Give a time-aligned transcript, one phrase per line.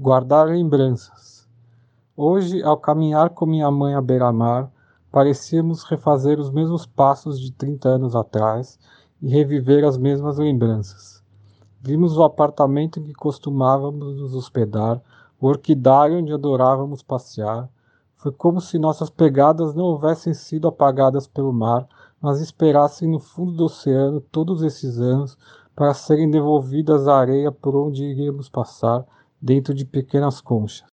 [0.00, 1.46] guardar lembranças.
[2.16, 4.72] Hoje, ao caminhar com minha mãe à beira-mar,
[5.12, 8.78] parecíamos refazer os mesmos passos de 30 anos atrás
[9.20, 11.22] e reviver as mesmas lembranças.
[11.82, 15.02] Vimos o apartamento em que costumávamos nos hospedar,
[15.38, 17.68] o orquidário onde adorávamos passear.
[18.16, 21.86] Foi como se nossas pegadas não houvessem sido apagadas pelo mar,
[22.18, 25.36] mas esperassem no fundo do oceano todos esses anos
[25.76, 29.04] para serem devolvidas à areia por onde iríamos passar,
[29.40, 30.88] dentro de pequenas conchas.